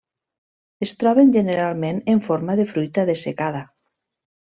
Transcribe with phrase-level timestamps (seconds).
[0.85, 3.65] Es troben generalment en forma de fruita dessecada.